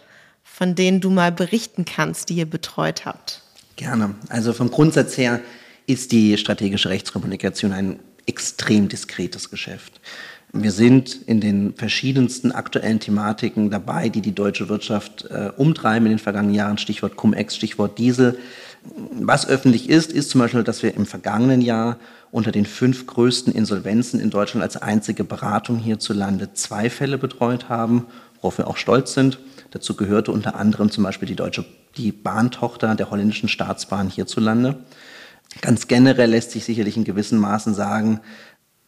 [0.57, 3.43] von denen du mal berichten kannst, die ihr betreut habt?
[3.77, 4.15] Gerne.
[4.31, 5.41] Also vom Grundsatz her
[5.87, 10.01] ist die strategische Rechtskommunikation ein extrem diskretes Geschäft.
[10.55, 16.13] Wir sind in den verschiedensten aktuellen Thematiken dabei, die die deutsche Wirtschaft äh, umtreiben in
[16.13, 16.79] den vergangenen Jahren.
[16.79, 18.39] Stichwort Cum-Ex, Stichwort Diesel.
[19.11, 21.99] Was öffentlich ist, ist zum Beispiel, dass wir im vergangenen Jahr
[22.31, 28.07] unter den fünf größten Insolvenzen in Deutschland als einzige Beratung hierzulande zwei Fälle betreut haben,
[28.41, 29.39] worauf wir auch stolz sind.
[29.77, 31.63] Dazu gehörte unter anderem zum Beispiel die deutsche,
[31.99, 34.79] die Bahntochter der holländischen Staatsbahn hierzulande.
[35.61, 38.21] Ganz generell lässt sich sicherlich in gewissen Maßen sagen,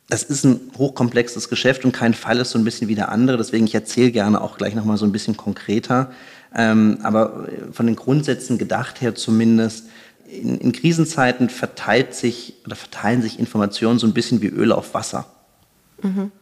[0.09, 3.37] das ist ein hochkomplexes Geschäft und kein Fall ist so ein bisschen wie der andere.
[3.37, 6.11] Deswegen, ich erzähle gerne auch gleich nochmal so ein bisschen konkreter.
[6.55, 9.89] Ähm, aber von den Grundsätzen gedacht her zumindest,
[10.27, 14.95] in, in, Krisenzeiten verteilt sich oder verteilen sich Informationen so ein bisschen wie Öl auf
[14.95, 15.27] Wasser.
[16.03, 16.33] Mhm.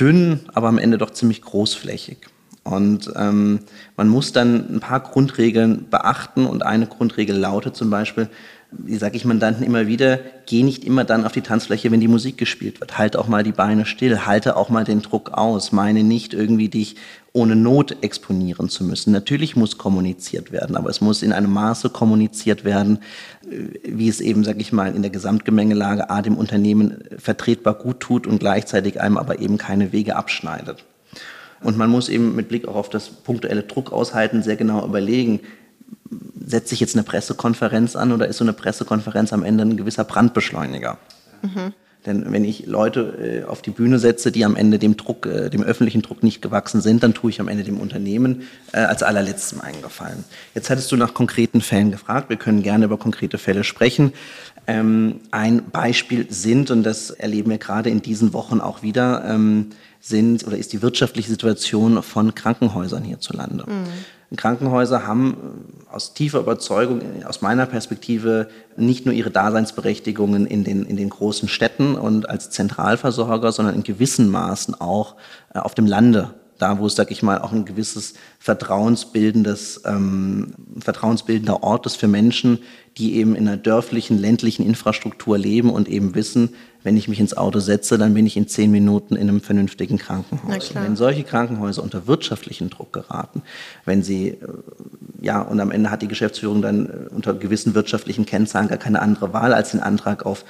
[0.00, 2.16] Dünn, aber am Ende doch ziemlich großflächig.
[2.64, 3.60] Und ähm,
[3.96, 8.28] man muss dann ein paar Grundregeln beachten und eine Grundregel lautet zum Beispiel,
[8.70, 12.08] wie sage ich Mandanten immer wieder, geh nicht immer dann auf die Tanzfläche, wenn die
[12.08, 12.98] Musik gespielt wird.
[12.98, 15.72] Halte auch mal die Beine still, halte auch mal den Druck aus.
[15.72, 16.96] Meine nicht irgendwie dich
[17.32, 19.12] ohne Not exponieren zu müssen.
[19.12, 22.98] Natürlich muss kommuniziert werden, aber es muss in einem Maße kommuniziert werden,
[23.50, 28.00] äh, wie es eben, sage ich mal, in der Gesamtgemengelage A dem Unternehmen vertretbar gut
[28.00, 30.84] tut und gleichzeitig einem aber eben keine Wege abschneidet.
[31.62, 35.40] Und man muss eben mit Blick auch auf das punktuelle Druck aushalten sehr genau überlegen,
[36.44, 40.04] setze ich jetzt eine Pressekonferenz an oder ist so eine Pressekonferenz am Ende ein gewisser
[40.04, 40.98] Brandbeschleuniger?
[41.42, 41.72] Mhm.
[42.04, 45.50] Denn wenn ich Leute äh, auf die Bühne setze, die am Ende dem Druck, äh,
[45.50, 49.04] dem öffentlichen Druck nicht gewachsen sind, dann tue ich am Ende dem Unternehmen äh, als
[49.04, 50.24] allerletztem eingefallen.
[50.54, 52.28] Jetzt hattest du nach konkreten Fällen gefragt.
[52.28, 54.12] Wir können gerne über konkrete Fälle sprechen.
[54.66, 59.70] Ähm, ein Beispiel sind, und das erleben wir gerade in diesen Wochen auch wieder, ähm,
[60.02, 63.64] sind oder ist die wirtschaftliche Situation von Krankenhäusern hierzulande.
[63.68, 64.36] Mhm.
[64.36, 65.36] Krankenhäuser haben
[65.90, 70.96] äh, aus tiefer Überzeugung, äh, aus meiner Perspektive, nicht nur ihre Daseinsberechtigungen in den, in
[70.96, 75.16] den großen Städten und als Zentralversorger, sondern in gewissen Maßen auch
[75.54, 80.54] äh, auf dem Lande da wo es, sag ich mal, auch ein gewisses vertrauensbildendes, ähm,
[80.78, 82.60] vertrauensbildender Ort ist für Menschen,
[82.98, 86.50] die eben in einer dörflichen, ländlichen Infrastruktur leben und eben wissen,
[86.84, 89.98] wenn ich mich ins Auto setze, dann bin ich in zehn Minuten in einem vernünftigen
[89.98, 90.70] Krankenhaus.
[90.70, 93.42] Und wenn solche Krankenhäuser unter wirtschaftlichen Druck geraten,
[93.84, 94.36] wenn sie, äh,
[95.20, 99.02] ja, und am Ende hat die Geschäftsführung dann äh, unter gewissen wirtschaftlichen Kennzahlen gar keine
[99.02, 100.44] andere Wahl, als den Antrag auf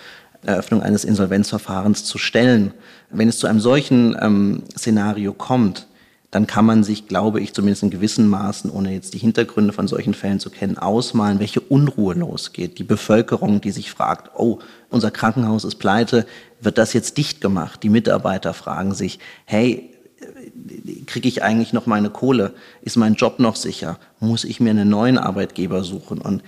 [0.44, 2.74] Eröffnung eines Insolvenzverfahrens zu stellen.
[3.10, 5.86] Wenn es zu einem solchen ähm, Szenario kommt,
[6.32, 9.86] dann kann man sich, glaube ich, zumindest in gewissen Maßen, ohne jetzt die Hintergründe von
[9.86, 12.78] solchen Fällen zu kennen, ausmalen, welche Unruhe losgeht.
[12.78, 16.26] Die Bevölkerung, die sich fragt, oh, unser Krankenhaus ist pleite,
[16.58, 17.82] wird das jetzt dicht gemacht?
[17.82, 19.90] Die Mitarbeiter fragen sich, hey,
[21.04, 22.54] kriege ich eigentlich noch meine Kohle?
[22.80, 23.98] Ist mein Job noch sicher?
[24.18, 26.18] Muss ich mir einen neuen Arbeitgeber suchen?
[26.18, 26.42] Und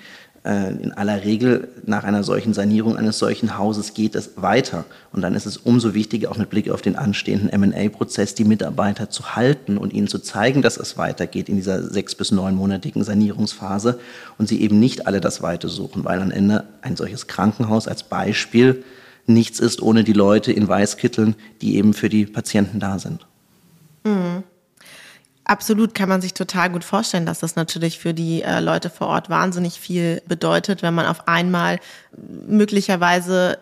[0.45, 4.85] in aller Regel nach einer solchen Sanierung eines solchen Hauses geht es weiter.
[5.11, 9.09] Und dann ist es umso wichtiger, auch mit Blick auf den anstehenden M&A-Prozess, die Mitarbeiter
[9.09, 13.99] zu halten und ihnen zu zeigen, dass es weitergeht in dieser sechs- bis neunmonatigen Sanierungsphase
[14.37, 18.03] und sie eben nicht alle das Weite suchen, weil am Ende ein solches Krankenhaus als
[18.03, 18.85] Beispiel
[19.27, 23.27] nichts ist ohne die Leute in Weißkitteln, die eben für die Patienten da sind.
[24.05, 24.45] Mhm.
[25.47, 29.09] Absolut kann man sich total gut vorstellen, dass das natürlich für die äh, Leute vor
[29.09, 31.81] Ort wahnsinnig viel bedeutet, wenn man auf einmal
[32.17, 33.59] möglicherweise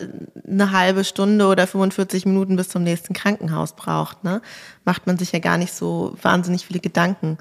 [0.49, 4.23] eine halbe Stunde oder 45 Minuten bis zum nächsten Krankenhaus braucht.
[4.23, 4.40] Ne?
[4.85, 7.38] Macht man sich ja gar nicht so wahnsinnig viele Gedanken.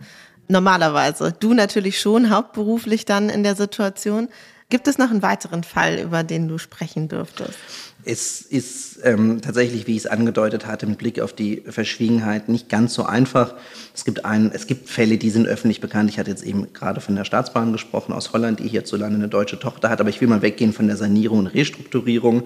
[0.48, 1.34] Normalerweise.
[1.40, 4.28] Du natürlich schon hauptberuflich dann in der Situation.
[4.70, 7.60] Gibt es noch einen weiteren Fall, über den du sprechen dürftest?
[8.06, 12.70] Es ist ähm, tatsächlich, wie ich es angedeutet hatte, mit Blick auf die Verschwiegenheit nicht
[12.70, 13.54] ganz so einfach.
[13.94, 16.10] Es gibt, ein, es gibt Fälle, die sind öffentlich bekannt.
[16.10, 19.60] Ich hatte jetzt eben gerade von der Staatsbahn gesprochen aus Holland, die hierzulande eine deutsche
[19.60, 20.00] Tochter hat.
[20.00, 22.44] Aber ich will mal weggehen von der Sanierung und Restrukturierung.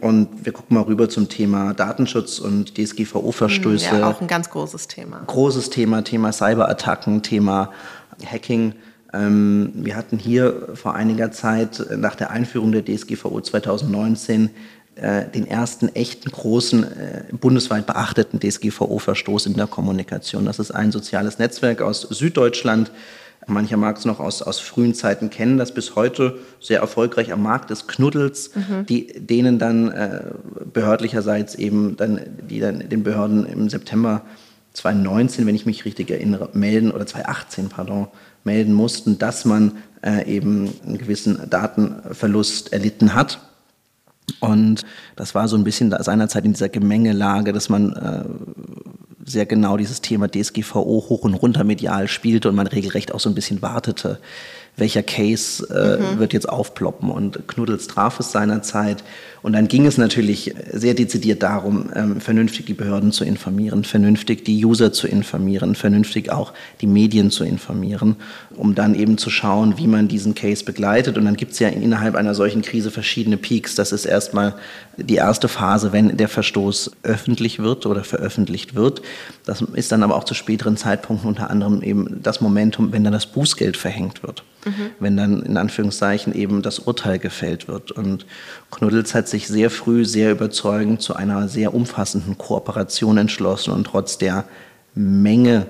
[0.00, 3.98] Und wir gucken mal rüber zum Thema Datenschutz und DSGVO-Verstöße.
[3.98, 5.22] Ja, auch ein ganz großes Thema.
[5.26, 7.72] Großes Thema, Thema Cyberattacken, Thema
[8.24, 8.74] Hacking.
[9.12, 14.50] Ähm, wir hatten hier vor einiger Zeit nach der Einführung der DSGVO 2019
[14.96, 20.44] äh, den ersten echten großen äh, bundesweit beachteten DSGVO-Verstoß in der Kommunikation.
[20.44, 22.90] Das ist ein soziales Netzwerk aus Süddeutschland.
[23.46, 27.42] Mancher mag es noch aus, aus frühen Zeiten kennen, das bis heute sehr erfolgreich am
[27.42, 28.86] Markt des Knuddels, mhm.
[28.86, 30.22] die, denen dann äh,
[30.72, 34.22] behördlicherseits eben dann, die dann den Behörden im September
[34.72, 38.08] 2019, wenn ich mich richtig erinnere, melden, oder 2018, pardon,
[38.44, 43.40] melden mussten, dass man äh, eben einen gewissen Datenverlust erlitten hat.
[44.40, 44.84] Und
[45.16, 48.24] das war so ein bisschen seinerzeit in dieser Gemengelage, dass man äh,
[49.24, 53.28] sehr genau dieses Thema DSGVO hoch und runter medial spielte und man regelrecht auch so
[53.28, 54.18] ein bisschen wartete,
[54.76, 56.18] welcher Case äh, mhm.
[56.18, 59.04] wird jetzt aufploppen und Knuddels traf es seinerzeit.
[59.42, 64.44] Und dann ging es natürlich sehr dezidiert darum, ähm, vernünftig die Behörden zu informieren, vernünftig
[64.44, 68.16] die User zu informieren, vernünftig auch die Medien zu informieren,
[68.56, 71.18] um dann eben zu schauen, wie man diesen Case begleitet.
[71.18, 73.74] Und dann gibt es ja innerhalb einer solchen Krise verschiedene Peaks.
[73.74, 74.54] Das ist erstmal
[74.96, 79.02] die erste Phase, wenn der Verstoß öffentlich wird oder veröffentlicht wird.
[79.44, 83.12] Das ist dann aber auch zu späteren Zeitpunkten unter anderem eben das Momentum, wenn dann
[83.12, 84.90] das Bußgeld verhängt wird mhm.
[85.00, 87.92] wenn dann in Anführungszeichen eben das Urteil gefällt wird.
[87.92, 88.26] Und
[88.70, 94.18] Knuddels hat sich sehr früh sehr überzeugend zu einer sehr umfassenden Kooperation entschlossen und trotz
[94.18, 94.44] der
[94.94, 95.66] Menge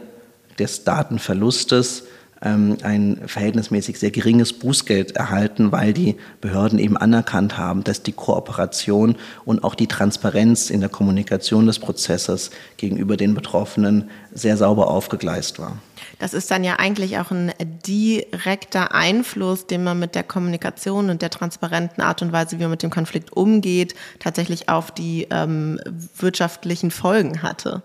[0.58, 2.04] des Datenverlustes
[2.44, 8.12] ähm, ein verhältnismäßig sehr geringes Bußgeld erhalten, weil die Behörden eben anerkannt haben, dass die
[8.12, 14.88] Kooperation und auch die Transparenz in der Kommunikation des Prozesses gegenüber den Betroffenen sehr sauber
[14.88, 15.78] aufgegleist war.
[16.18, 17.52] Das ist dann ja eigentlich auch ein
[17.86, 22.72] direkter Einfluss, den man mit der Kommunikation und der transparenten Art und Weise, wie man
[22.72, 25.80] mit dem Konflikt umgeht, tatsächlich auf die ähm,
[26.18, 27.82] wirtschaftlichen Folgen hatte.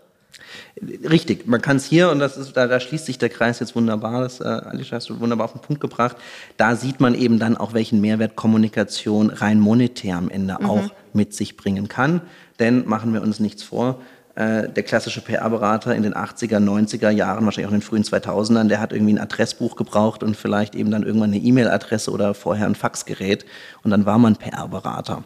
[0.82, 3.76] Richtig, man kann es hier, und das ist, da, da, schließt sich der Kreis jetzt
[3.76, 6.16] wunderbar, das äh, Alicia hast du wunderbar auf den Punkt gebracht,
[6.58, 10.66] da sieht man eben dann auch, welchen Mehrwert Kommunikation rein monetär am Ende mhm.
[10.70, 12.22] auch mit sich bringen kann.
[12.60, 14.00] Denn machen wir uns nichts vor,
[14.36, 18.70] äh, der klassische PR-Berater in den 80er, 90er Jahren, wahrscheinlich auch in den frühen 2000ern,
[18.70, 22.68] der hat irgendwie ein Adressbuch gebraucht und vielleicht eben dann irgendwann eine E-Mail-Adresse oder vorher
[22.68, 23.46] ein Faxgerät
[23.84, 25.26] und dann war man PR-Berater.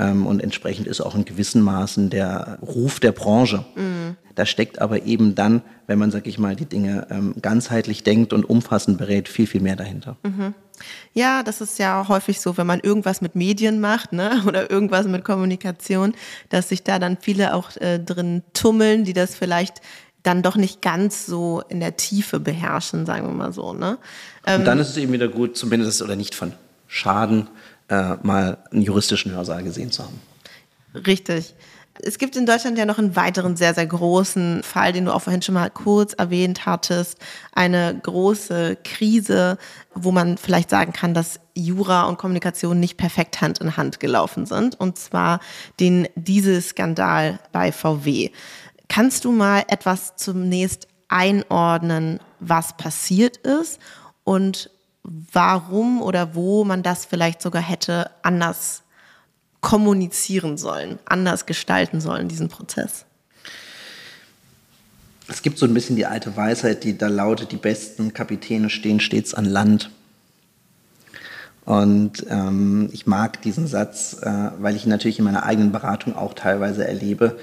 [0.00, 3.66] Ähm, und entsprechend ist auch in gewissen Maßen der Ruf der Branche.
[3.74, 4.16] Mhm.
[4.34, 8.32] Da steckt aber eben dann, wenn man, sag ich mal, die Dinge ähm, ganzheitlich denkt
[8.32, 10.16] und umfassend berät, viel, viel mehr dahinter.
[10.22, 10.54] Mhm.
[11.12, 15.06] Ja, das ist ja häufig so, wenn man irgendwas mit Medien macht ne, oder irgendwas
[15.06, 16.14] mit Kommunikation,
[16.48, 19.82] dass sich da dann viele auch äh, drin tummeln, die das vielleicht
[20.22, 23.74] dann doch nicht ganz so in der Tiefe beherrschen, sagen wir mal so.
[23.74, 23.98] Ne?
[24.46, 26.52] Ähm, und dann ist es eben wieder gut, zumindest oder nicht von
[26.86, 27.48] Schaden,
[27.90, 30.20] äh, mal einen juristischen Hörsaal gesehen zu haben.
[30.94, 31.54] Richtig.
[32.02, 35.20] Es gibt in Deutschland ja noch einen weiteren sehr, sehr großen Fall, den du auch
[35.20, 37.18] vorhin schon mal kurz erwähnt hattest.
[37.52, 39.58] Eine große Krise,
[39.94, 44.46] wo man vielleicht sagen kann, dass Jura und Kommunikation nicht perfekt Hand in Hand gelaufen
[44.46, 44.80] sind.
[44.80, 45.40] Und zwar
[45.78, 48.30] den Dieselskandal bei VW.
[48.88, 53.78] Kannst du mal etwas zunächst einordnen, was passiert ist
[54.24, 54.70] und
[55.02, 58.82] warum oder wo man das vielleicht sogar hätte anders
[59.60, 63.04] kommunizieren sollen, anders gestalten sollen, diesen Prozess?
[65.28, 68.98] Es gibt so ein bisschen die alte Weisheit, die da lautet, die besten Kapitäne stehen
[68.98, 69.90] stets an Land.
[71.64, 76.16] Und ähm, ich mag diesen Satz, äh, weil ich ihn natürlich in meiner eigenen Beratung
[76.16, 77.38] auch teilweise erlebe,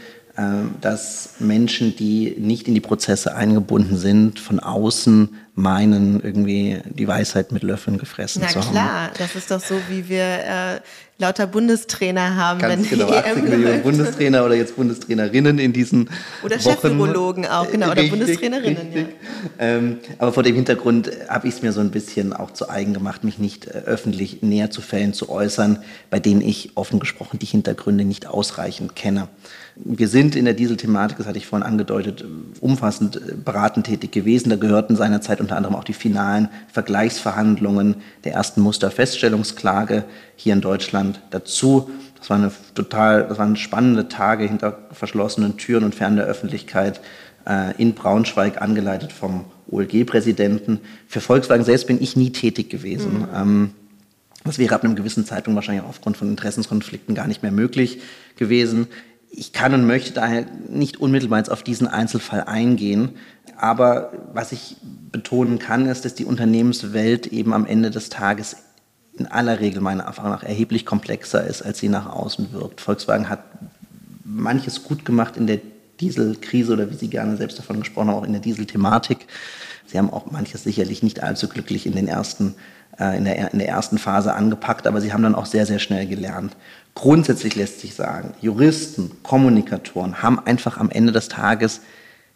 [0.81, 7.51] dass Menschen, die nicht in die Prozesse eingebunden sind, von außen meinen, irgendwie die Weisheit
[7.51, 8.69] mit Löffeln gefressen Na zu haben.
[8.75, 10.79] Na klar, das ist doch so, wie wir äh,
[11.17, 12.59] lauter Bundestrainer haben.
[12.59, 16.11] Ganz wenn genau, 80 Millionen Bundestrainer oder jetzt Bundestrainerinnen in diesen
[16.43, 18.93] Oder Chefvirologen auch, genau, richtig, oder Bundestrainerinnen.
[18.93, 19.07] Richtig.
[19.07, 19.65] Ja.
[19.65, 22.93] Ähm, aber vor dem Hintergrund habe ich es mir so ein bisschen auch zu eigen
[22.93, 25.79] gemacht, mich nicht äh, öffentlich näher zu Fällen zu äußern,
[26.11, 29.29] bei denen ich offen gesprochen die Hintergründe nicht ausreichend kenne.
[29.83, 32.25] Wir sind in der Dieselthematik, das hatte ich vorhin angedeutet,
[32.61, 34.49] umfassend äh, beratend tätig gewesen.
[34.49, 40.03] Da gehörten seinerzeit unter anderem auch die finalen Vergleichsverhandlungen der ersten Musterfeststellungsklage
[40.35, 41.89] hier in Deutschland dazu.
[42.19, 46.99] Das, war eine total, das waren spannende Tage hinter verschlossenen Türen und fern der Öffentlichkeit.
[47.47, 50.79] äh, in Braunschweig, angeleitet vom OLG-Präsidenten.
[51.07, 53.19] Für Volkswagen selbst bin ich nie tätig gewesen.
[53.19, 53.27] Mhm.
[53.33, 53.69] Ähm,
[54.43, 58.01] das wäre ab einem gewissen Zeitpunkt wahrscheinlich aufgrund von Interessenskonflikten gar nicht mehr möglich
[58.37, 58.87] gewesen.
[59.39, 63.11] Ich kann und möchte daher nicht unmittelbar jetzt auf diesen Einzelfall eingehen.
[63.55, 64.77] Aber was ich
[65.11, 68.55] betonen kann, ist, dass die Unternehmenswelt eben am Ende des Tages
[69.15, 72.81] in aller Regel meiner Erfahrung nach erheblich komplexer ist, als sie nach außen wirkt.
[72.81, 73.43] Volkswagen hat
[74.23, 75.59] manches gut gemacht in der
[75.99, 79.27] Dieselkrise oder wie Sie gerne selbst davon gesprochen haben, auch in der Dieselthematik.
[79.85, 82.55] Sie haben auch manches sicherlich nicht allzu glücklich in den ersten
[82.99, 85.79] äh, in der, in der ersten Phase angepackt, aber sie haben dann auch sehr, sehr
[85.79, 86.55] schnell gelernt.
[86.97, 91.81] Grundsätzlich lässt sich sagen, Juristen, Kommunikatoren haben einfach am Ende des Tages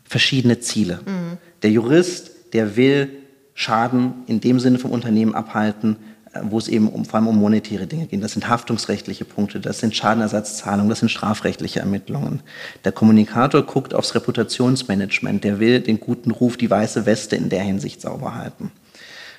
[0.04, 1.00] verschiedene Ziele.
[1.04, 1.38] Mhm.
[1.64, 3.10] Der Jurist, der will
[3.56, 5.96] Schaden in dem Sinne vom Unternehmen abhalten,
[6.32, 8.24] äh, wo es eben um, vor allem um monetäre Dinge geht.
[8.24, 12.42] Das sind haftungsrechtliche Punkte, das sind Schadenersatzzahlungen, das sind strafrechtliche Ermittlungen.
[12.86, 17.64] Der Kommunikator guckt aufs Reputationsmanagement, der will den guten Ruf, die weiße Weste in der
[17.64, 18.70] Hinsicht sauber halten.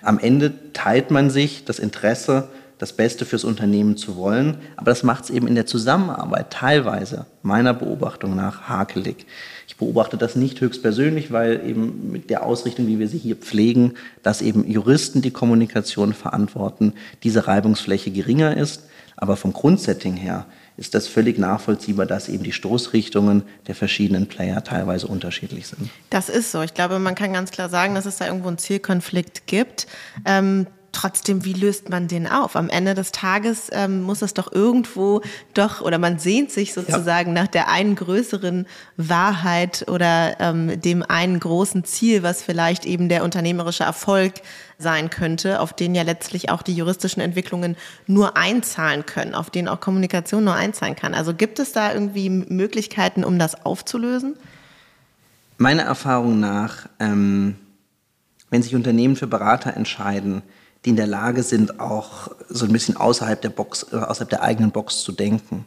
[0.02, 2.48] Am Ende teilt man sich das Interesse,
[2.82, 7.26] das Beste fürs Unternehmen zu wollen, aber das macht es eben in der Zusammenarbeit teilweise
[7.42, 9.24] meiner Beobachtung nach hakelig.
[9.68, 13.94] Ich beobachte das nicht höchstpersönlich, weil eben mit der Ausrichtung, wie wir sie hier pflegen,
[14.24, 18.82] dass eben Juristen die Kommunikation verantworten, diese Reibungsfläche geringer ist.
[19.16, 24.64] Aber vom Grundsetting her ist das völlig nachvollziehbar, dass eben die Stoßrichtungen der verschiedenen Player
[24.64, 25.88] teilweise unterschiedlich sind.
[26.10, 26.62] Das ist so.
[26.62, 29.86] Ich glaube, man kann ganz klar sagen, dass es da irgendwo einen Zielkonflikt gibt.
[30.24, 32.54] Ähm, trotzdem, wie löst man den auf?
[32.54, 35.22] Am Ende des Tages ähm, muss es doch irgendwo
[35.54, 37.42] doch, oder man sehnt sich sozusagen ja.
[37.42, 43.24] nach der einen größeren Wahrheit oder ähm, dem einen großen Ziel, was vielleicht eben der
[43.24, 44.34] unternehmerische Erfolg
[44.78, 47.76] sein könnte, auf den ja letztlich auch die juristischen Entwicklungen
[48.06, 51.14] nur einzahlen können, auf den auch Kommunikation nur einzahlen kann.
[51.14, 54.36] Also gibt es da irgendwie Möglichkeiten, um das aufzulösen?
[55.56, 57.56] Meiner Erfahrung nach, ähm,
[58.50, 60.42] wenn sich Unternehmen für Berater entscheiden,
[60.84, 64.42] die in der Lage sind, auch so ein bisschen außerhalb der Box, äh, außerhalb der
[64.42, 65.64] eigenen Box zu denken,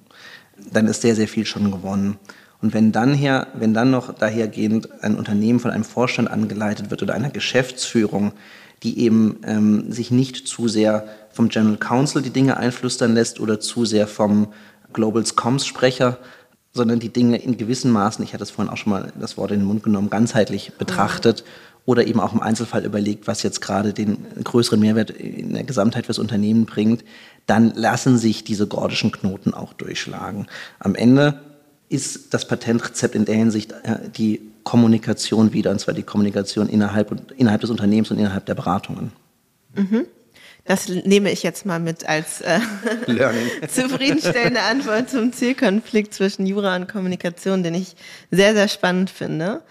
[0.71, 2.17] dann ist sehr, sehr viel schon gewonnen.
[2.61, 7.03] Und wenn dann her, wenn dann noch dahergehend ein Unternehmen von einem Vorstand angeleitet wird
[7.03, 8.31] oder einer Geschäftsführung,
[8.83, 13.59] die eben ähm, sich nicht zu sehr vom General Counsel die Dinge einflüstern lässt oder
[13.59, 14.47] zu sehr vom
[14.93, 16.17] Global Comms Sprecher,
[16.71, 19.51] sondern die Dinge in gewissen Maßen, ich hatte es vorhin auch schon mal das Wort
[19.51, 21.43] in den Mund genommen, ganzheitlich betrachtet
[21.85, 26.05] oder eben auch im Einzelfall überlegt, was jetzt gerade den größeren Mehrwert in der Gesamtheit
[26.07, 27.03] fürs Unternehmen bringt,
[27.45, 30.47] dann lassen sich diese gordischen Knoten auch durchschlagen.
[30.79, 31.39] Am Ende
[31.89, 37.15] ist das Patentrezept in der Hinsicht äh, die Kommunikation wieder, und zwar die Kommunikation innerhalb,
[37.37, 39.11] innerhalb des Unternehmens und innerhalb der Beratungen.
[39.75, 40.07] Mhm.
[40.65, 42.59] Das nehme ich jetzt mal mit als äh,
[43.67, 47.95] zufriedenstellende Antwort zum Zielkonflikt zwischen Jura und Kommunikation, den ich
[48.31, 49.61] sehr, sehr spannend finde.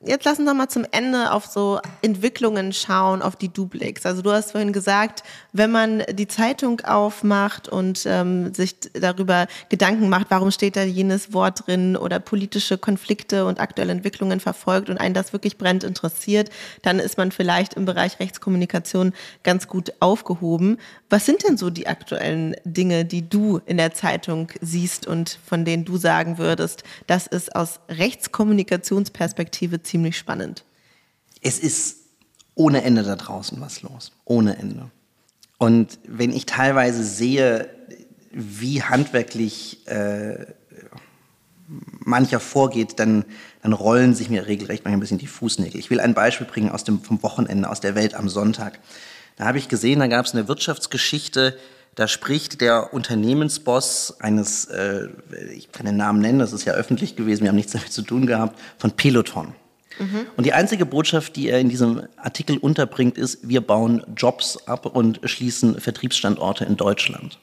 [0.00, 4.04] Jetzt lassen wir mal zum Ende auf so Entwicklungen schauen, auf die du blickst.
[4.04, 10.10] Also du hast vorhin gesagt, wenn man die Zeitung aufmacht und ähm, sich darüber Gedanken
[10.10, 14.98] macht, warum steht da jenes Wort drin oder politische Konflikte und aktuelle Entwicklungen verfolgt und
[14.98, 16.50] einen das wirklich brennt interessiert,
[16.82, 20.78] dann ist man vielleicht im Bereich Rechtskommunikation ganz gut aufgehoben.
[21.08, 25.64] Was sind denn so die aktuellen Dinge, die du in der Zeitung siehst und von
[25.64, 29.80] denen du sagen würdest, das ist aus Rechtskommunikationsperspektive
[30.18, 30.64] spannend.
[31.40, 31.98] Es ist
[32.54, 34.12] ohne Ende da draußen was los.
[34.24, 34.90] Ohne Ende.
[35.58, 37.68] Und wenn ich teilweise sehe,
[38.32, 40.46] wie handwerklich äh,
[42.00, 43.24] mancher vorgeht, dann,
[43.62, 45.78] dann rollen sich mir regelrecht manchmal ein bisschen die Fußnägel.
[45.80, 48.78] Ich will ein Beispiel bringen aus dem, vom Wochenende, aus der Welt am Sonntag.
[49.36, 51.56] Da habe ich gesehen, da gab es eine Wirtschaftsgeschichte,
[51.94, 55.08] da spricht der Unternehmensboss eines, äh,
[55.54, 58.02] ich kann den Namen nennen, das ist ja öffentlich gewesen, wir haben nichts damit zu
[58.02, 59.54] tun gehabt, von Peloton.
[59.98, 60.26] Mhm.
[60.36, 64.86] Und die einzige Botschaft, die er in diesem Artikel unterbringt, ist, wir bauen Jobs ab
[64.86, 67.38] und schließen Vertriebsstandorte in Deutschland.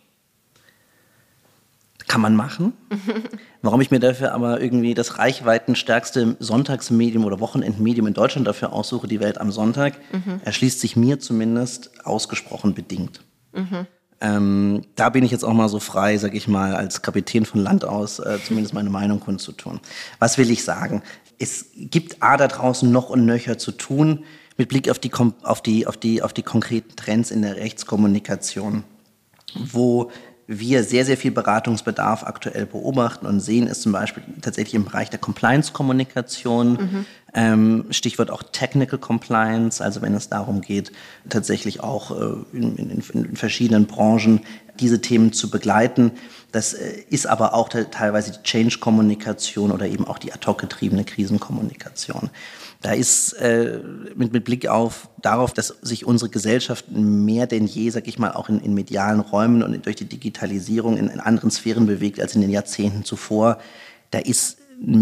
[2.07, 2.73] Kann man machen.
[3.61, 9.07] Warum ich mir dafür aber irgendwie das reichweitenstärkste Sonntagsmedium oder Wochenendmedium in Deutschland dafür aussuche,
[9.07, 10.41] die Welt am Sonntag, mhm.
[10.43, 13.21] erschließt sich mir zumindest ausgesprochen bedingt.
[13.53, 13.87] Mhm.
[14.23, 17.59] Ähm, da bin ich jetzt auch mal so frei, sag ich mal, als Kapitän von
[17.59, 19.79] Land aus, äh, zumindest meine Meinung kundzutun.
[20.19, 21.01] Was will ich sagen?
[21.41, 24.23] Es gibt A da draußen noch und nöcher zu tun
[24.57, 25.11] mit Blick auf die,
[25.43, 28.83] auf die, auf die, auf die konkreten Trends in der Rechtskommunikation,
[29.55, 30.11] wo
[30.45, 35.09] wir sehr, sehr viel Beratungsbedarf aktuell beobachten und sehen, ist zum Beispiel tatsächlich im Bereich
[35.09, 37.05] der Compliance-Kommunikation, mhm.
[37.33, 40.91] Ähm, Stichwort auch Technical Compliance, also wenn es darum geht,
[41.29, 44.41] tatsächlich auch äh, in, in, in verschiedenen Branchen
[44.81, 46.11] diese Themen zu begleiten.
[46.51, 51.05] Das äh, ist aber auch teilweise die Change-Kommunikation oder eben auch die ad hoc getriebene
[51.05, 52.29] Krisenkommunikation.
[52.81, 53.79] Da ist äh,
[54.15, 58.31] mit, mit Blick auf darauf, dass sich unsere Gesellschaft mehr denn je, sag ich mal,
[58.31, 62.35] auch in, in medialen Räumen und durch die Digitalisierung in, in anderen Sphären bewegt als
[62.35, 63.59] in den Jahrzehnten zuvor,
[64.09, 64.57] da ist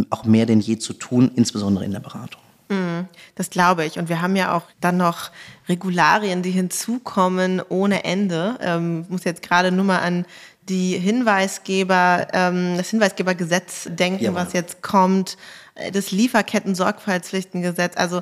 [0.10, 2.42] auch mehr denn je zu tun, insbesondere in der Beratung.
[2.70, 3.02] Mm,
[3.36, 3.98] das glaube ich.
[3.98, 5.32] Und wir haben ja auch dann noch
[5.68, 8.58] Regularien, die hinzukommen ohne Ende.
[8.62, 10.26] Ähm, muss jetzt gerade nur mal an
[10.70, 14.42] die Hinweisgeber, ähm, das Hinweisgebergesetz denken, Jawohl.
[14.42, 15.38] was jetzt kommt,
[15.76, 17.98] äh, das Lieferketten-Sorgfaltspflichtengesetz.
[17.98, 18.22] Also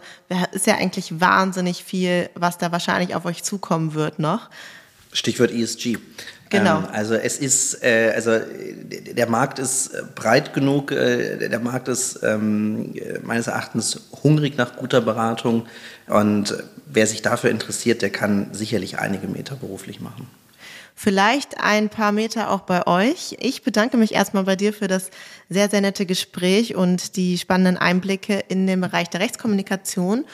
[0.51, 4.49] ist ja eigentlich wahnsinnig viel, was da wahrscheinlich auf euch zukommen wird noch.
[5.11, 5.97] Stichwort ESG.
[6.49, 6.79] Genau.
[6.79, 8.39] Ähm, also es ist, äh, also
[9.11, 12.93] der Markt ist breit genug, äh, der Markt ist ähm,
[13.23, 15.67] meines Erachtens hungrig nach guter Beratung
[16.07, 20.27] und wer sich dafür interessiert, der kann sicherlich einige Meter beruflich machen
[20.99, 23.37] vielleicht ein paar Meter auch bei euch.
[23.39, 25.11] Ich bedanke mich erstmal bei dir für das
[25.47, 30.25] sehr, sehr nette Gespräch und die spannenden Einblicke in den Bereich der Rechtskommunikation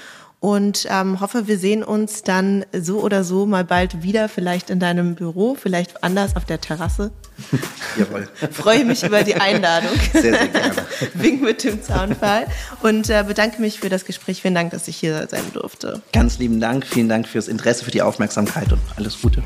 [0.44, 4.78] und ähm, hoffe, wir sehen uns dann so oder so mal bald wieder, vielleicht in
[4.78, 7.12] deinem Büro, vielleicht anders auf der Terrasse.
[7.98, 8.28] Jawohl.
[8.52, 9.98] Freue mich über die Einladung.
[10.12, 10.76] Sehr, sehr gerne.
[11.14, 12.48] Wink mit dem Zaunfall
[12.82, 14.42] und äh, bedanke mich für das Gespräch.
[14.42, 16.02] Vielen Dank, dass ich hier sein durfte.
[16.12, 16.86] Ganz lieben Dank.
[16.86, 19.42] Vielen Dank fürs Interesse, für die Aufmerksamkeit und alles Gute.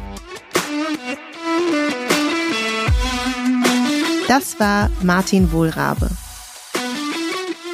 [4.28, 6.10] Das war Martin Wohlrabe.